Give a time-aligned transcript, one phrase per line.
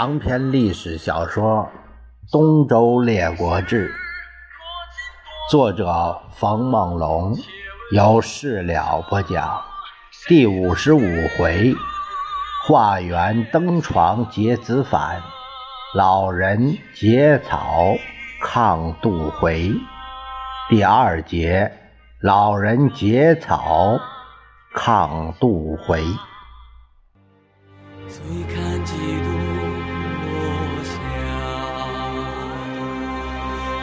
[0.00, 1.68] 长篇历史小说
[2.32, 3.90] 《东周列国志》，
[5.50, 7.36] 作者冯梦龙，
[7.92, 9.62] 由事了播讲。
[10.26, 11.02] 第五十五
[11.36, 11.74] 回：
[12.66, 15.20] 化缘登床结子反，
[15.94, 17.94] 老人结草
[18.40, 19.70] 抗杜回。
[20.70, 21.70] 第二节：
[22.22, 24.00] 老人结草
[24.74, 26.02] 抗杜回。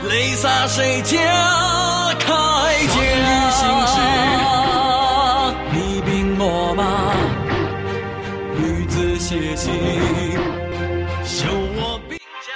[0.10, 1.18] 泪洒谁家
[2.20, 2.28] 铠
[2.88, 2.98] 甲？
[5.74, 7.14] 厉兵秣马，
[8.58, 9.74] 女子写信，
[11.26, 12.54] 修我兵家。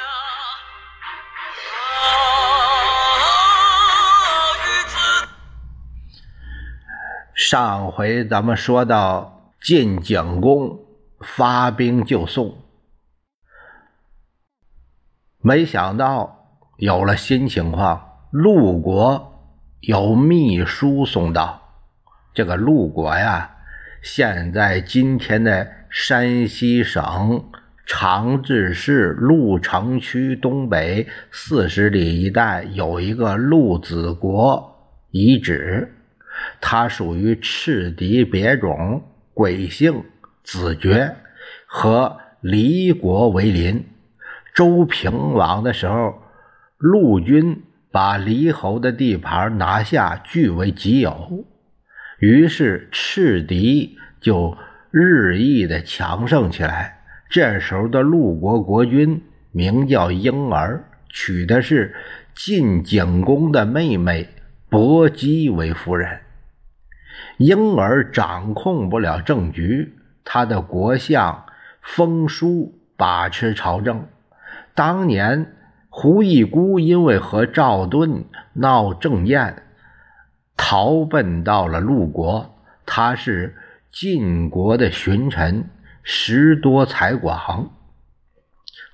[7.35, 10.79] 上回咱们说到晋景公
[11.19, 12.63] 发兵救宋，
[15.41, 16.40] 没想到。
[16.81, 18.01] 有了新情况，
[18.31, 19.39] 陆国
[19.81, 21.61] 有秘书送到。
[22.33, 23.51] 这个陆国呀，
[24.01, 27.45] 现在今天的山西省
[27.85, 35.93] 长治市鹿城区东北四十里一带有一个陆子国遗址，
[36.59, 39.03] 它属于赤狄别种，
[39.35, 40.03] 鬼姓
[40.43, 41.15] 子爵，
[41.67, 43.85] 和黎国为邻。
[44.55, 46.20] 周平王的时候。
[46.81, 51.45] 陆军把黎侯的地盘拿下，据为己有，
[52.17, 54.57] 于是赤狄就
[54.89, 57.03] 日益的强盛起来。
[57.29, 61.93] 这时候的陆国国君名叫婴儿，娶的是
[62.33, 64.27] 晋景公的妹妹
[64.67, 66.21] 薄姬为夫人。
[67.37, 71.45] 婴儿掌控不了政局，他的国相
[71.83, 74.07] 封叔把持朝政。
[74.73, 75.57] 当年。
[75.93, 79.63] 胡一孤因为和赵盾闹政见，
[80.55, 82.57] 逃奔到了陆国。
[82.85, 83.57] 他是
[83.91, 85.69] 晋国的群臣，
[86.01, 87.71] 识多才广。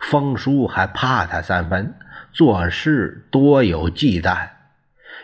[0.02, 1.94] 封叔还怕他三分，
[2.34, 4.50] 做事多有忌惮。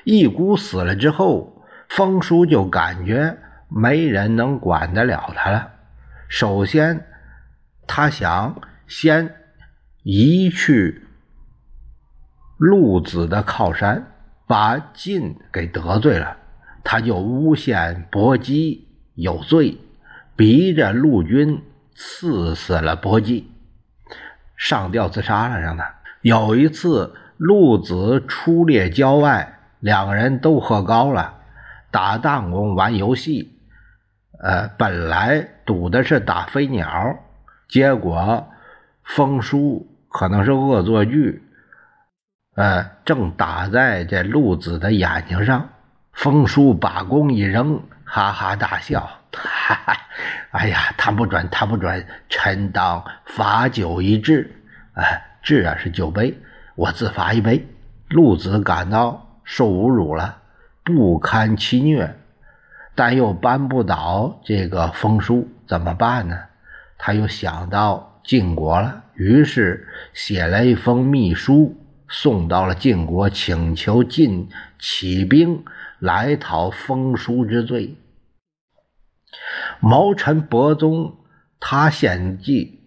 [0.04, 3.36] 一孤死了之后，封叔就感觉
[3.68, 5.72] 没人能管得了他了。
[6.28, 7.04] 首先，
[7.88, 9.34] 他想先
[10.04, 11.08] 移去。
[12.64, 14.08] 陆子的靠山，
[14.48, 16.38] 把晋给得罪了，
[16.82, 19.78] 他就诬陷薄姬有罪，
[20.38, 21.62] 逼着陆军
[21.94, 23.52] 刺死了薄姬，
[24.56, 25.60] 上吊自杀了。
[25.60, 31.42] 让他有一次，陆子出猎郊外，两个人都喝高了，
[31.92, 33.60] 打弹弓玩游戏，
[34.42, 37.20] 呃，本来赌的是打飞鸟，
[37.68, 38.48] 结果
[39.04, 41.44] 封书可能是恶作剧。
[42.56, 45.70] 呃，正打在这陆子的眼睛上，
[46.12, 49.98] 风叔把弓一扔，哈哈大笑，哈哈，
[50.52, 54.54] 哎呀，他不准，他不准，臣当罚酒一掷，
[54.94, 56.38] 哎，掷啊是酒杯，
[56.76, 57.68] 我自罚一杯。
[58.10, 60.38] 陆子感到受侮辱了，
[60.84, 62.16] 不堪其虐，
[62.94, 66.38] 但又扳不倒这个风叔，怎么办呢？
[67.00, 71.76] 他又想到晋国了，于是写了一封密书。
[72.08, 74.48] 送到了晋国，请求晋
[74.80, 75.64] 起兵
[76.00, 77.96] 来讨封叔之罪。
[79.80, 81.16] 谋臣伯宗
[81.60, 82.80] 他献计，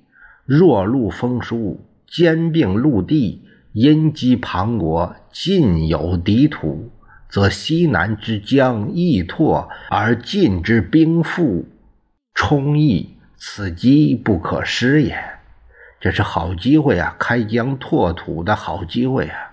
[0.44, 6.92] 若录封叔，兼并陆地，因击庞国，晋有敌土，
[7.28, 11.66] 则西南之江易拓，而晋之兵富
[12.32, 15.35] 充溢，此机不可失也。
[16.06, 19.50] 这是好机会啊，开疆拓土的好机会啊！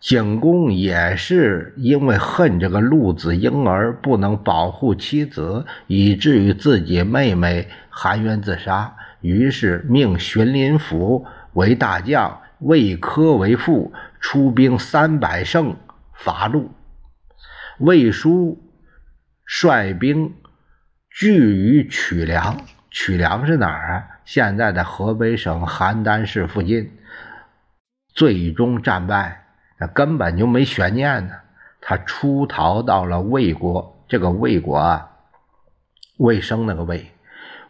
[0.00, 15.76] 景公也是因为恨这个陆子婴儿不能保护妻子，以至于自己妹妹含冤自杀，于是命荀林甫为大将，魏科为副，出兵三百胜
[16.14, 16.68] 伐陆。
[17.78, 18.60] 魏书
[19.46, 20.34] 率兵
[21.08, 22.56] 拒于曲梁。
[22.90, 24.17] 曲梁是哪儿啊？
[24.28, 26.92] 现在的河北省邯郸市附近。
[28.12, 29.46] 最终战败，
[29.78, 31.32] 那根本就没悬念呢。
[31.80, 35.12] 他出逃到了魏国，这个魏国啊，
[36.18, 37.10] 魏生那个魏，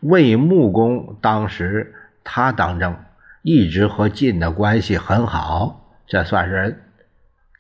[0.01, 1.95] 魏穆公当时
[2.25, 3.05] 他当政，
[3.43, 6.83] 一直和晋的关系很好，这算是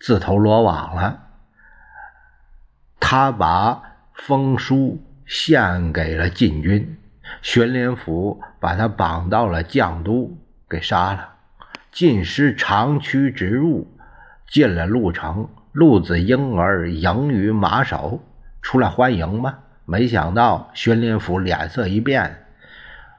[0.00, 1.20] 自投罗网了。
[2.98, 3.80] 他把
[4.12, 6.98] 封书献给了晋军。
[7.42, 10.38] 玄灵府把他绑到了绛都，
[10.68, 11.34] 给杀了。
[11.90, 13.86] 晋师长驱直入，
[14.48, 15.48] 进了鹿城。
[15.72, 18.20] 陆子婴儿迎于马首，
[18.62, 19.58] 出来欢迎吗？
[19.84, 22.44] 没想到玄灵府脸色一变，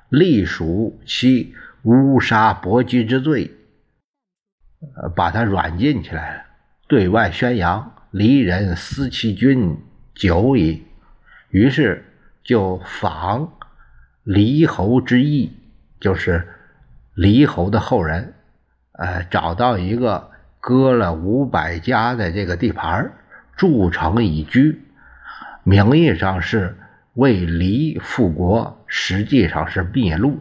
[0.09, 3.51] 隶属其乌杀搏击之罪，
[5.15, 6.43] 把他软禁起来了。
[6.87, 9.77] 对外宣扬离人思其君
[10.13, 10.83] 久矣，
[11.49, 12.03] 于是
[12.43, 13.53] 就仿
[14.31, 15.51] 离侯之意，
[15.99, 16.47] 就是
[17.15, 18.35] 离侯的后人，
[18.91, 20.29] 呃，找到一个。
[20.61, 23.13] 割了五百家的这个地盘，
[23.55, 24.83] 筑城以居，
[25.63, 26.77] 名义上是
[27.13, 30.37] 为黎复国，实际上是灭陆。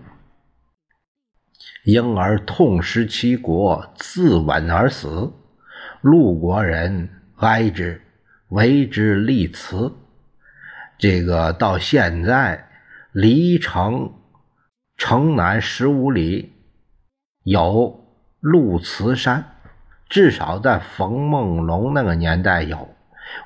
[1.85, 5.33] 因而痛失其国，自刎而死。
[6.01, 8.03] 陆国人哀之，
[8.49, 9.93] 为之立祠。
[10.99, 12.68] 这个到现在，
[13.13, 14.13] 离城
[14.97, 16.53] 城南十五里
[17.43, 18.05] 有
[18.41, 19.45] 鹿祠山。
[20.11, 22.89] 至少在冯梦龙那个年代有，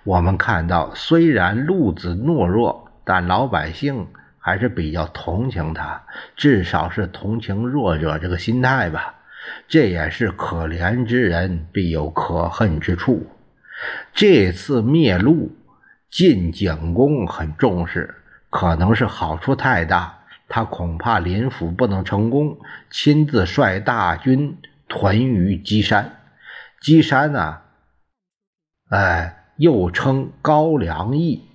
[0.05, 4.07] 我们看到，虽然鹿子懦弱，但老百姓
[4.39, 6.05] 还是比较同情他，
[6.37, 9.15] 至少是同情弱者这个心态吧。
[9.67, 13.27] 这也是可怜之人必有可恨之处。
[14.13, 15.51] 这次灭鹿，
[16.11, 18.22] 晋景公很重视，
[18.53, 22.59] 可能是好处太大，他恐怕林府不能成功，
[22.91, 24.59] 亲自率大军
[24.89, 26.19] 屯于箕山。
[26.83, 27.63] 箕山呢，
[28.91, 31.49] 哎，又称高梁邑，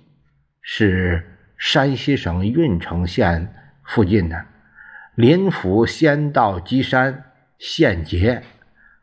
[0.60, 3.54] 是山西省运城县
[3.84, 4.44] 附近的。
[5.14, 7.26] 林府先到箕山
[7.60, 8.42] 献捷，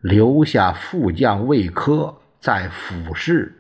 [0.02, 3.58] 留下副将魏科在府市，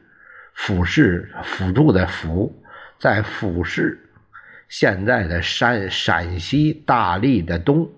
[0.53, 2.61] 府市辅助的府，
[2.99, 4.04] 在府市，
[4.67, 7.89] 现在的山陕西大荔的东。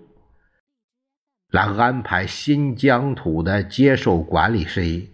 [1.50, 5.10] 来安排新疆土的接受管理事宜。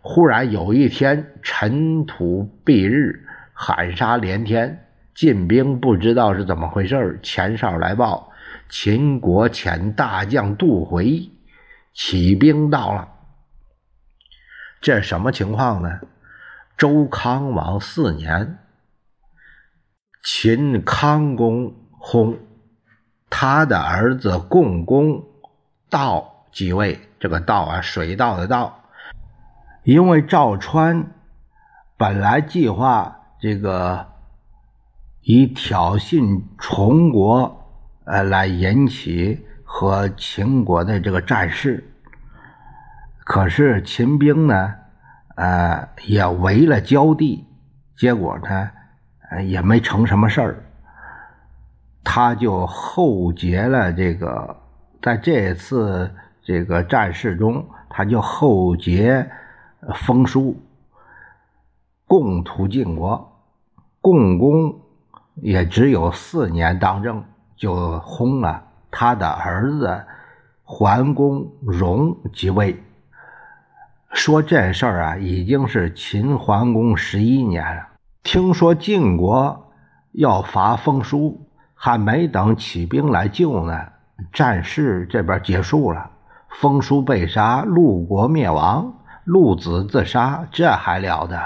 [0.00, 8.32] 忽然有一天，尘土蔽日，喊杀连天，晋兵不知道是怎么回事前哨来报，
[8.68, 11.28] 秦国遣大将杜回
[11.92, 13.08] 起兵到了。
[14.80, 16.00] 这什么情况呢？
[16.78, 18.58] 周康王四年，
[20.28, 22.36] 秦康公薨。
[23.30, 25.22] 他的儿子共工
[25.88, 28.82] 道即位，这个道啊，水稻的稻。
[29.84, 31.12] 因为赵川
[31.96, 34.04] 本来计划这个
[35.22, 37.64] 以挑衅崇国，
[38.04, 41.88] 呃，来引起和秦国的这个战事，
[43.24, 44.74] 可是秦兵呢，
[45.36, 47.44] 呃，也围了焦地，
[47.96, 48.70] 结果呢，
[49.44, 50.62] 也没成什么事儿。
[52.04, 54.56] 他就厚结了这个，
[55.02, 56.10] 在这次
[56.42, 59.28] 这个战事中，他就厚结
[59.94, 60.56] 封书，
[62.06, 63.32] 共图晋国。
[64.00, 64.80] 共工
[65.34, 67.24] 也只有四年当政，
[67.56, 68.62] 就薨了。
[68.88, 70.04] 他的儿子
[70.62, 72.80] 桓公荣即位。
[74.12, 77.88] 说这事儿啊，已经是秦桓公十一年了。
[78.26, 79.70] 听说晋国
[80.10, 81.46] 要伐封书。
[81.78, 83.92] 还没等起兵来救呢，
[84.32, 86.10] 战事这边结束了，
[86.58, 91.38] 封叔被杀，陆国灭亡，陆子自杀，这还了得？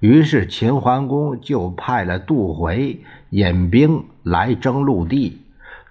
[0.00, 5.42] 于是秦桓公就派了杜回引兵来征陆地，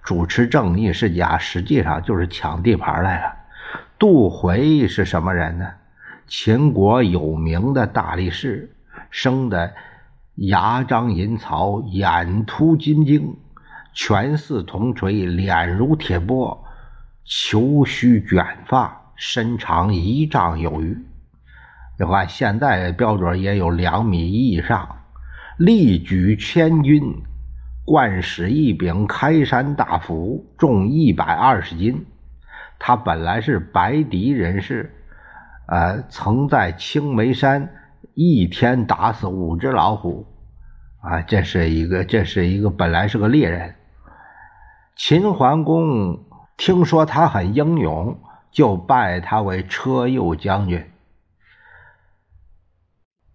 [0.04, 3.34] 主持正义是假，实际上就是抢地盘来了。
[3.98, 5.66] 杜回是什么人呢？
[6.28, 8.70] 秦国有名的大力士，
[9.10, 9.74] 生的
[10.38, 13.36] 牙张银槽，眼突金睛。
[13.92, 16.64] 拳似铜锤，脸如铁钵，
[17.26, 20.96] 虬须卷发，身长一丈有余。
[21.98, 24.96] 要按现在标准，也有两米一以上。
[25.56, 27.22] 力举千钧，
[27.84, 32.06] 惯使一柄开山大斧，重一百二十斤。
[32.78, 34.94] 他本来是白狄人士，
[35.66, 37.68] 呃，曾在青梅山
[38.20, 40.26] 一天打死五只老虎。
[41.00, 43.76] 啊，这是一个，这是一个，本来是个猎人。
[44.96, 46.24] 秦桓公
[46.56, 48.18] 听说他很英勇，
[48.50, 50.84] 就拜他为车右将军。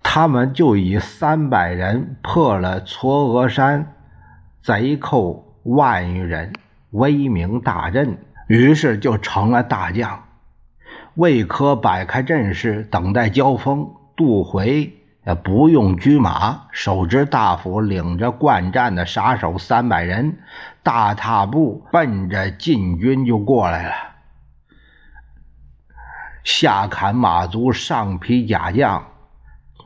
[0.02, 3.96] 他们就以三百人破了嵯峨山，
[4.62, 6.52] 贼寇万余人，
[6.90, 8.18] 威名大振，
[8.50, 10.26] 于是就成了大将。
[11.14, 13.90] 魏科摆开阵势，等待交锋。
[14.16, 14.94] 杜回
[15.26, 20.38] 也不用车马，手执大斧，领着惯战的杀手三百人，
[20.84, 23.94] 大踏步奔着晋军就过来了。
[26.44, 29.08] 下砍马足，上披甲将，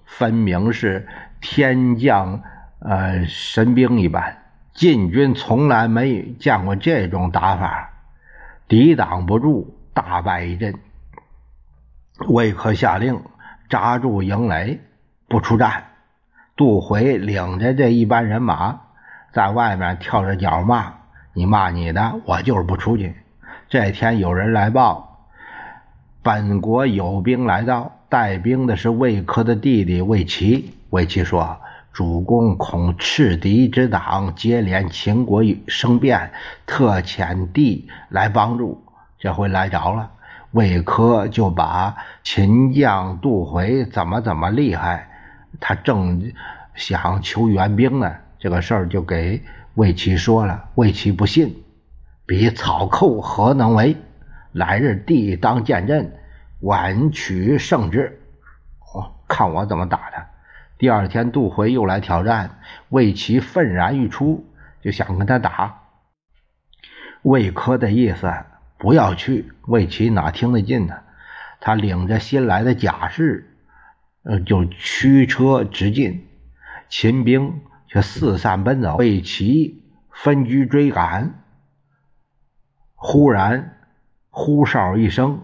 [0.06, 1.08] 分明是
[1.40, 2.42] 天降
[2.80, 4.44] 呃神兵一般。
[4.74, 7.92] 晋军从来没见过这种打法，
[8.68, 10.74] 抵挡不住，大败一阵。
[12.28, 13.22] 魏科下令
[13.70, 14.80] 扎住营垒，
[15.28, 15.84] 不出战。
[16.56, 18.82] 杜回领着这一班人马
[19.32, 20.94] 在外面跳着脚骂
[21.34, 23.16] ：“你骂你的，我就是不出去。”
[23.70, 25.28] 这天有人来报，
[26.24, 30.74] 本国有兵来到，带兵的是魏科的弟弟魏齐。
[30.90, 31.60] 魏齐说
[31.94, 36.32] ：“主公恐赤敌之党接连秦国生变，
[36.66, 38.84] 特遣弟来帮助。
[39.20, 40.12] 这回来着了。”
[40.52, 45.10] 魏科就把秦将杜回怎么怎么厉害，
[45.60, 46.32] 他正
[46.74, 49.44] 想求援兵呢，这个事儿就给
[49.76, 50.70] 魏齐说了。
[50.76, 51.64] 魏齐不信，
[52.26, 53.96] 比草寇何能为？
[54.54, 56.12] 来日帝当见阵，
[56.62, 58.20] 晚取胜之。
[58.94, 60.26] 哦，看我怎么打他！
[60.78, 62.58] 第二天，杜回又来挑战，
[62.90, 64.46] 魏齐愤然欲出，
[64.82, 65.82] 就想跟他打。
[67.24, 68.34] 魏科的意思。
[68.78, 70.96] 不要去，魏齐哪听得进呢？
[71.60, 73.58] 他领着新来的甲士，
[74.24, 76.28] 呃，就驱车直进，
[76.88, 78.96] 秦兵却四散奔走。
[78.98, 81.44] 魏齐分居追赶，
[82.94, 83.78] 忽然
[84.30, 85.42] 呼哨一声，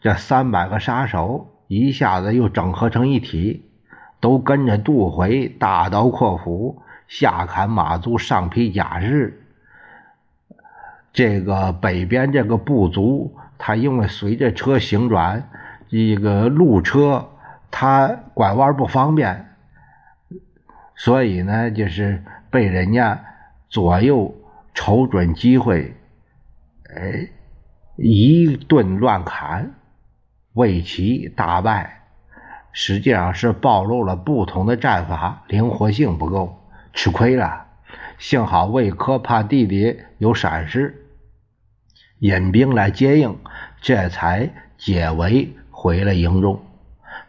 [0.00, 3.70] 这三百个杀手一下子又整合成一体，
[4.20, 9.41] 都跟着杜回大刀阔斧，下砍马足，上劈甲士。
[11.12, 15.50] 这个北边这个部族，他因为随着车行转，
[15.88, 17.28] 这个路车
[17.70, 19.54] 他拐弯不方便，
[20.94, 23.22] 所以呢，就是被人家
[23.68, 24.34] 左右
[24.72, 25.94] 瞅准机会，
[26.94, 27.28] 哎，
[27.96, 29.74] 一顿乱砍，
[30.54, 31.98] 魏齐大败。
[32.74, 36.58] 实际上是暴露了不同的战法，灵活性不够，
[36.94, 37.66] 吃亏了。
[38.16, 41.01] 幸好魏科怕弟弟有闪失。
[42.22, 43.36] 引兵来接应，
[43.80, 46.62] 这才解围回了营中。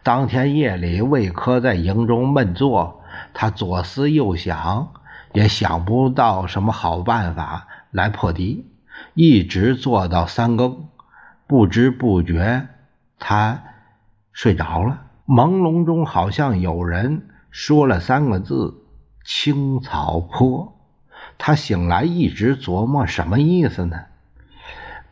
[0.03, 3.01] 当天夜里，魏科在营中闷坐，
[3.33, 4.93] 他左思右想，
[5.31, 8.67] 也想不到什么好办法来破敌，
[9.15, 10.85] 一直坐到三更，
[11.47, 12.67] 不知不觉
[13.17, 13.63] 他
[14.31, 15.07] 睡着了。
[15.25, 18.75] 朦胧中，好像有人说了三个字
[19.25, 20.77] ：“青草坡。”
[21.39, 23.97] 他醒来，一直琢磨什么意思呢？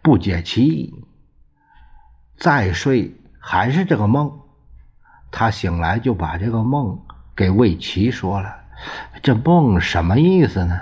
[0.02, 1.06] 不解其意，
[2.36, 4.40] 再睡还是这个梦。
[5.30, 7.00] 他醒来就把这个梦
[7.36, 8.56] 给魏齐说了。
[9.22, 10.82] 这梦什么意思呢？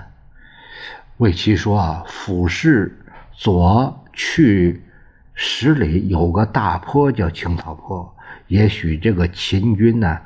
[1.18, 4.86] 魏齐说：“俯视左去
[5.34, 8.16] 十里有个大坡叫青草坡，
[8.48, 10.22] 也许这个秦军呢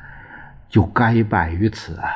[0.70, 2.10] 就该败于此啊。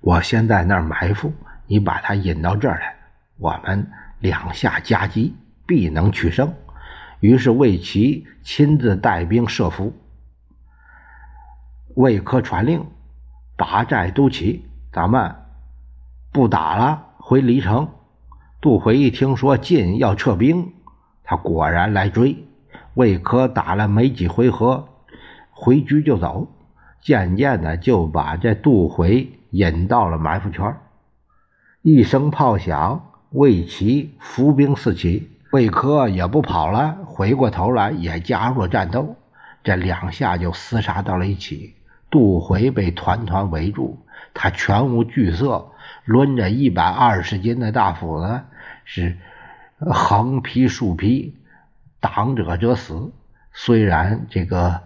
[0.00, 1.30] 我先在那儿埋伏，
[1.66, 2.96] 你把他引到这儿来，
[3.36, 3.86] 我们。”
[4.20, 5.34] 两下夹击，
[5.66, 6.54] 必能取胜。
[7.20, 9.92] 于是魏齐亲自带兵设伏。
[11.94, 12.86] 魏科传令，
[13.56, 15.34] 拔寨都齐，咱们
[16.32, 17.88] 不打了，回黎城。
[18.60, 20.72] 杜回一听说晋要撤兵，
[21.24, 22.44] 他果然来追。
[22.94, 24.88] 魏科打了没几回合，
[25.50, 26.48] 回居就走。
[27.00, 30.76] 渐渐的就把这杜回引到了埋伏圈。
[31.82, 33.09] 一声炮响。
[33.30, 39.14] 魏齐伏兵四起，魏科也不跑了，回过头来也加入了战斗。
[39.62, 41.76] 这两下就厮杀到了一起。
[42.10, 43.98] 杜回被团团围住，
[44.34, 45.70] 他全无惧色，
[46.06, 48.40] 抡着一百二十斤的大斧子，
[48.84, 49.16] 是
[49.78, 51.36] 横劈竖劈，
[52.00, 53.12] 挡者者死。
[53.52, 54.80] 虽然这个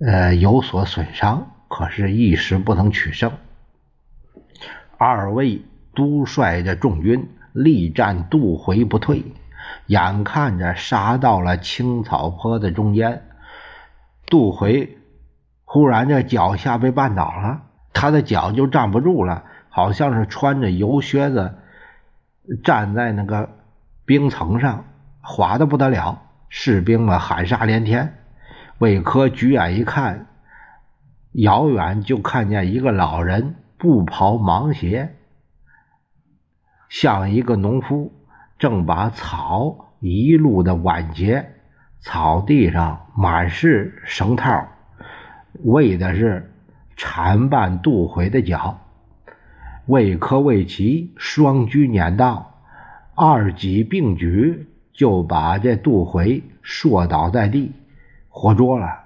[0.00, 3.30] 呃有所损伤，可是一时不能取胜。
[4.98, 5.62] 二位。
[5.96, 9.24] 督率着众军力战杜回不退，
[9.86, 13.22] 眼看着杀到了青草坡的中间，
[14.26, 14.98] 杜回
[15.64, 17.62] 忽然这脚下被绊倒了，
[17.94, 21.54] 他的脚就站不住了，好像是穿着油靴子
[22.62, 23.48] 站在那个
[24.04, 24.84] 冰层上，
[25.22, 26.22] 滑的不得了。
[26.48, 28.18] 士兵们喊杀连天。
[28.78, 30.26] 魏科举眼一看，
[31.32, 35.16] 遥远就看见一个老人，布袍芒鞋。
[36.88, 38.12] 像一个农夫，
[38.58, 41.52] 正把草一路的挽结，
[42.00, 44.66] 草地上满是绳套，
[45.64, 46.52] 为的是
[46.96, 48.78] 缠绊杜回的脚。
[49.86, 52.60] 魏科、魏齐双狙撵到，
[53.14, 57.72] 二戟并举，就把这杜回硕倒在地，
[58.28, 59.04] 活捉了。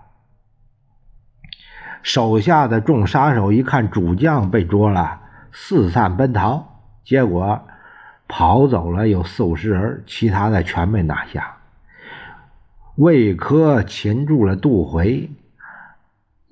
[2.02, 5.20] 手下的众杀手一看主将被捉了，
[5.52, 7.60] 四散奔逃，结果
[8.30, 11.56] 跑走了有四五十人，其他的全被拿下。
[12.94, 15.28] 魏科擒住了杜回，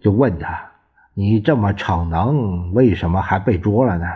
[0.01, 0.67] 就问他。
[1.15, 4.07] 你这么逞能，为什么还被捉了呢？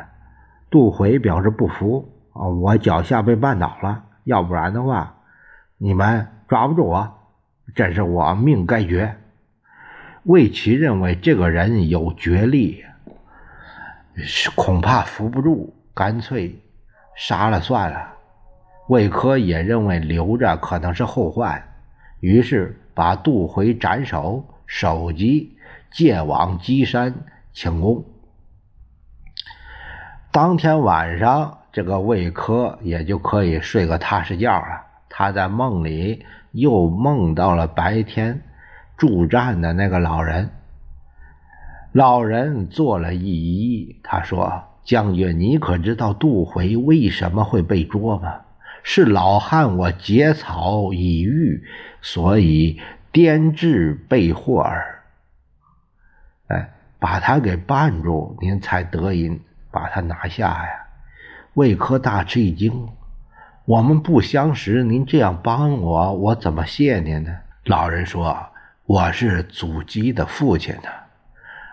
[0.70, 2.46] 杜回表示不服啊！
[2.46, 5.16] 我脚下被绊倒了，要不然的话，
[5.78, 7.12] 你们抓不住我，
[7.74, 9.16] 这是我命该绝。
[10.22, 12.84] 魏齐认为这个人有绝力，
[14.14, 16.61] 是恐怕扶不住，干脆
[17.24, 18.14] 杀了算了。
[18.88, 21.62] 魏科也认为留着可能是后患，
[22.18, 25.56] 于是把杜回斩首，首级。
[25.92, 27.14] 借往基山
[27.52, 28.02] 请功。
[30.30, 34.86] 当天晚上，这个魏科也就可以睡个踏实觉了。
[35.10, 38.42] 他在梦里又梦到了白天
[38.96, 40.48] 助战的那个老人。
[41.92, 48.40] 老人做了一揖，他说：“将军，你可知道杜回为什么会被捉吗？
[48.82, 51.62] 是老汉我结草已愈，
[52.00, 52.80] 所以
[53.12, 55.02] 颠制被获耳。”
[56.48, 60.68] 哎，把他给绊住，您才得以把他拿下呀！
[61.54, 62.88] 魏科大吃一惊，
[63.64, 67.32] 我们不相识，您这样帮我，我怎么谢您呢？
[67.66, 68.36] 老人说
[68.84, 70.88] ：“我是祖基的父亲呢，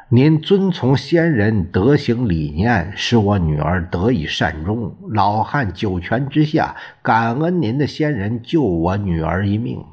[0.10, 4.95] 您遵从先人德行理念，使我女儿得以善终。
[5.10, 9.84] 老汉九泉之下，感恩您的先人救我女儿一命，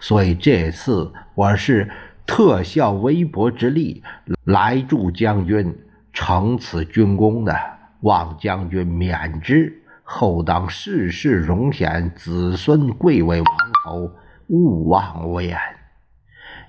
[0.00, 1.88] 所以这次我是。”
[2.28, 4.02] 特效微薄之力
[4.42, 5.78] 来助将军
[6.12, 7.56] 成此军功的，
[8.00, 9.72] 望将军免之。
[10.02, 14.10] 后当世事荣显，子孙贵为王侯，
[14.48, 15.56] 勿忘我言。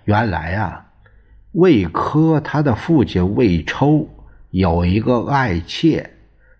[0.05, 0.85] 原来啊，
[1.57, 4.07] 魏科他的父亲魏抽
[4.51, 6.07] 有一个爱妾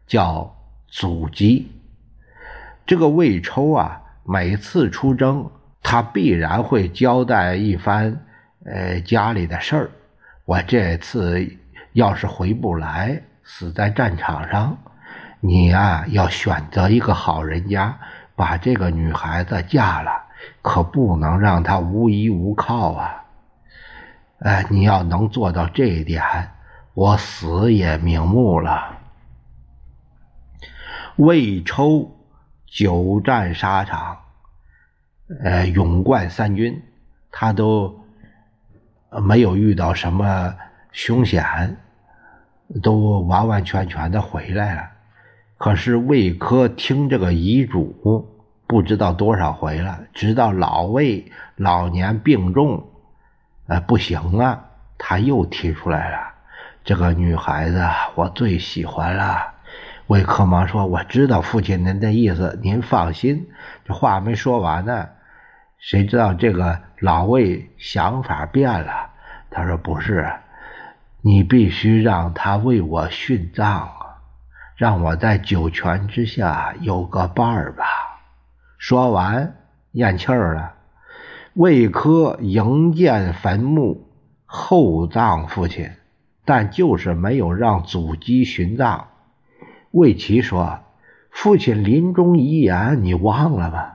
[0.08, 0.56] 叫
[0.88, 1.72] 祖姬。
[2.84, 5.52] 这个魏抽啊，每次出征，
[5.84, 8.26] 他必然会交代一番。
[8.66, 9.92] 呃，家里的事儿，
[10.46, 11.48] 我这次
[11.94, 14.76] 要是回不来，死在战场上，
[15.40, 17.96] 你呀要选择一个好人家，
[18.36, 20.12] 把这个女孩子嫁了，
[20.64, 23.24] 可不能让她无依无靠啊！
[24.40, 26.24] 哎，你要能做到这一点，
[26.94, 28.98] 我死也瞑目了。
[31.18, 32.12] 魏抽
[32.66, 34.18] 久战沙场，
[35.44, 36.82] 呃，勇冠三军，
[37.32, 38.04] 他都。
[39.24, 40.54] 没有遇到什么
[40.92, 41.78] 凶险，
[42.84, 44.84] 都完完全全的回来了。
[45.58, 48.28] 可是魏科听这个遗嘱，
[48.68, 52.86] 不知道多少回了，直到老魏老年病重，
[53.68, 54.64] 呃，不行了，
[54.98, 56.18] 他又提出来了。
[56.84, 59.54] 这个女孩子我最喜欢了。
[60.08, 63.50] 魏克忙说：“我知道父亲您的意思，您放心。”
[63.84, 65.10] 这话没说完呢。
[65.80, 69.10] 谁知道这个老魏想法变了？
[69.52, 70.32] 他说：“不是，
[71.22, 74.24] 你必须让他为我殉葬啊，
[74.78, 77.84] 让我在九泉之下有个伴儿吧。”
[78.80, 79.58] 说完，
[79.92, 80.74] 咽气儿了。
[81.58, 84.08] 魏科营建坟墓，
[84.46, 85.90] 厚葬父亲，
[86.46, 89.08] 但就是没有让祖基殉葬。
[89.90, 90.82] 魏齐说
[91.34, 93.94] ：“父亲临终遗言，你忘了吗？”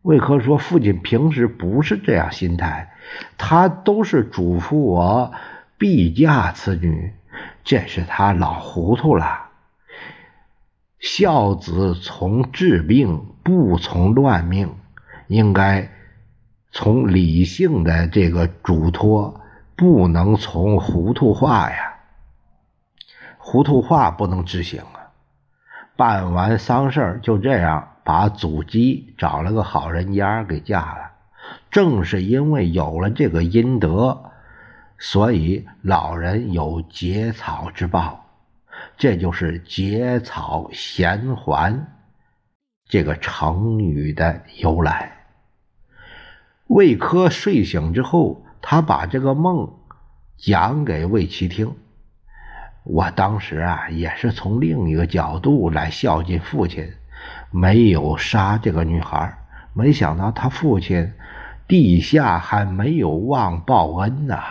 [0.00, 2.94] 魏科说：“父亲平时不是这样心态，
[3.36, 5.30] 他都是嘱咐我
[5.76, 7.12] 必嫁此女，
[7.64, 9.50] 这是他老糊涂了。
[10.98, 14.72] 孝子从治病，不从乱命，
[15.28, 15.90] 应该
[16.74, 19.40] 从理性的这个嘱托，
[19.76, 21.94] 不能从糊涂话呀。
[23.38, 25.08] 糊涂话不能执行啊。
[25.96, 31.10] 办完丧事就这样。”把祖姬找了个好人家给嫁了，
[31.70, 34.30] 正是因为有了这个阴德，
[34.98, 38.26] 所以老人有结草之报，
[38.98, 41.94] 这就是结草衔环
[42.86, 45.23] 这个成语的由来。
[46.68, 49.70] 魏科睡醒之后，他把这个梦
[50.36, 51.74] 讲给魏齐听。
[52.84, 56.92] 我当时啊，也是从另一个角度来孝敬父亲。
[57.50, 59.38] 没有杀这个女孩，
[59.72, 61.12] 没想到他父亲
[61.68, 64.42] 地下还没有忘报恩呐。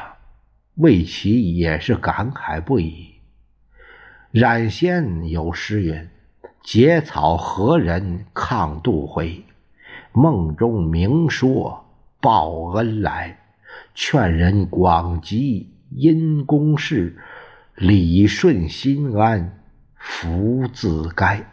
[0.75, 3.15] 为其也是感慨不已。
[4.31, 6.09] 冉先有诗云
[6.63, 9.43] ：“结草何人抗杜回？
[10.11, 11.82] 梦中明说
[12.23, 13.37] 报恩来。
[13.93, 17.17] 劝人广积阴功事，
[17.75, 19.59] 理顺心安
[19.97, 21.43] 福自该。”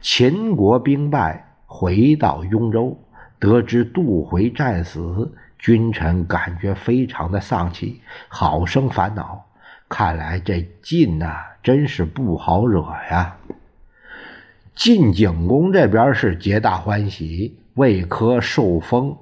[0.00, 2.98] 秦国兵败，回到雍州，
[3.38, 9.44] 得知杜回战死，君臣感觉非常的丧气，好生烦恼。
[9.90, 13.36] 看来这晋呐，真是不好惹呀。
[14.74, 19.16] 晋景公这边是皆大欢喜，魏科受封，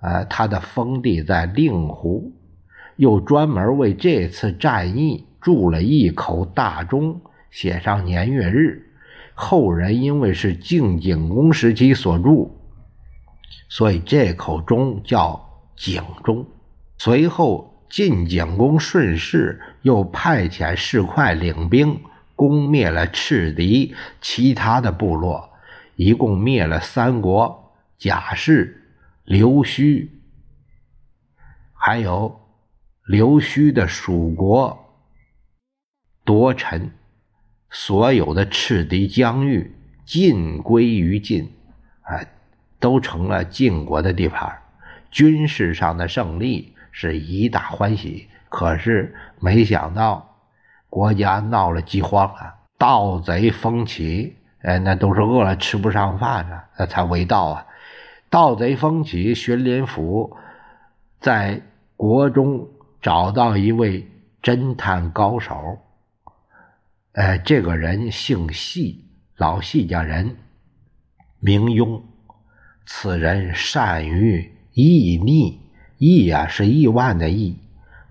[0.00, 2.32] 呃，他的封地在令狐，
[2.96, 8.84] 又专门为这次战役铸了一口大钟，写上年月日。
[9.34, 12.58] 后人因为是晋景公时期所铸，
[13.68, 16.44] 所以这口钟叫景钟。
[16.98, 17.74] 随后。
[17.90, 21.98] 晋景公顺势又派遣士快领兵
[22.36, 25.48] 攻灭了赤狄其他的部落，
[25.96, 27.67] 一共灭了三国
[27.98, 30.22] 贾氏、刘须，
[31.72, 32.40] 还有
[33.04, 35.04] 刘须的蜀国
[36.24, 36.90] 夺臣，
[37.68, 39.74] 所有的赤狄疆域
[40.06, 41.52] 尽归于晋，
[42.02, 42.26] 哎，
[42.80, 44.62] 都成了晋国的地盘。
[45.10, 46.74] 军事上的胜利。
[46.90, 50.36] 是一大欢喜，可是没想到
[50.90, 57.66] 国家闹了饥荒啊，盗贼蜂起，哎，那都是饿了吃不上饭了，那才为盗啊！
[58.30, 60.36] 盗贼风起，荀林甫
[61.20, 61.62] 在
[61.96, 62.68] 国中
[63.00, 64.06] 找到一位
[64.42, 65.78] 侦探高手，
[67.12, 69.04] 哎，这个人姓细，
[69.36, 70.36] 老细家人，
[71.40, 72.02] 名庸，
[72.86, 75.60] 此人善于易逆。
[76.00, 77.58] 亿呀是亿万的亿，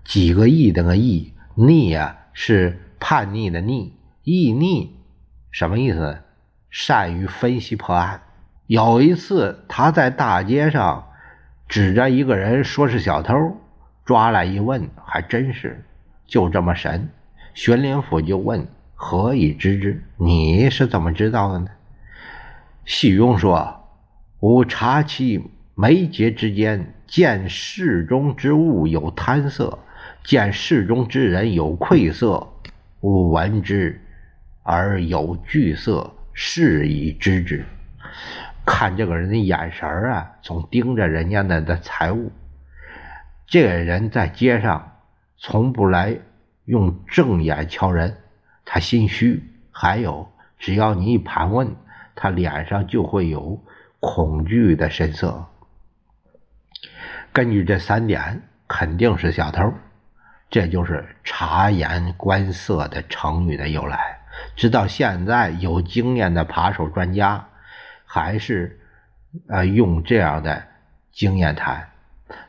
[0.04, 4.94] 几个亿的个亿，逆呀是叛逆的逆，易逆
[5.50, 6.18] 什么意思？
[6.68, 8.20] 善于分析破案。
[8.68, 11.08] 有一次他在大街上
[11.68, 13.34] 指着一个人说是小偷，
[14.04, 15.82] 抓来一问，还真是，
[16.26, 17.08] 就这么神。
[17.54, 20.02] 玄灵府就问何以知之？
[20.18, 21.68] 你是怎么知道的呢？
[22.84, 23.88] 细庸说
[24.40, 25.42] ：“吾察其
[25.74, 29.78] 眉睫之间。”见室中之物有贪色，
[30.24, 32.46] 见室中之人有愧色，
[33.00, 33.98] 吾闻之
[34.62, 37.64] 而有惧色，是以知之。
[38.68, 42.30] 看这个人的眼神啊，总盯着人家那的财物。
[43.46, 44.92] 这个人在街上
[45.38, 46.14] 从不来
[46.66, 48.14] 用正眼瞧人，
[48.66, 49.42] 他心虚。
[49.72, 51.74] 还有，只要你一盘问，
[52.14, 53.58] 他脸上就会有
[54.00, 55.46] 恐惧的神色。
[57.32, 59.72] 根据这三点，肯定是小偷。
[60.50, 64.18] 这就是“察言观色”的成语的由来。
[64.56, 67.48] 直到现在，有经验的扒手专家
[68.08, 68.80] 还是
[69.46, 70.64] 呃用这样的
[71.12, 71.90] 经验谈。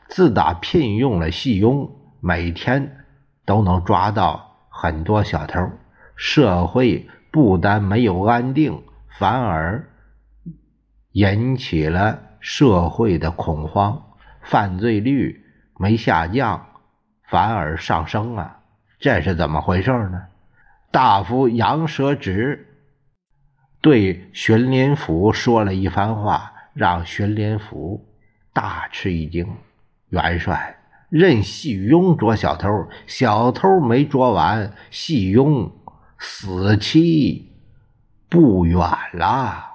[0.08, 1.90] 自打聘用了细庸，
[2.22, 3.06] 每天
[3.46, 5.70] 都能抓到很多小偷。
[6.16, 8.82] 社会不但没有安定，
[9.18, 9.88] 反而
[11.12, 14.02] 引起了社会的恐慌。
[14.42, 15.46] 犯罪率
[15.78, 16.66] 没下降，
[17.28, 18.60] 反而上升啊！
[18.98, 20.24] 这是怎么回事呢？
[20.92, 22.69] 大夫杨舍直
[23.82, 28.06] 对荀林甫说了一番话，让荀林甫
[28.52, 29.48] 大吃一惊。
[30.10, 30.78] 元帅
[31.10, 32.68] 任细庸捉小偷，
[33.08, 35.72] 小偷没捉完，细庸
[36.18, 37.52] 死期
[38.28, 38.80] 不远
[39.14, 39.69] 了。